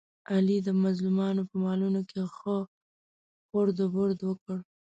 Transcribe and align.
علي 0.33 0.57
د 0.67 0.69
مظلومانو 0.83 1.41
په 1.49 1.55
مالونو 1.63 2.01
کې 2.09 2.21
ښه 2.35 2.57
خورد 3.47 3.77
برد 3.95 4.19
وکړ. 4.25 4.57